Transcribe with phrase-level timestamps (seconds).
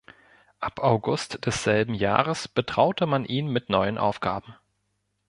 [0.59, 4.55] Ab August desselben Jahres betraute man ihn mit neuen Aufgaben.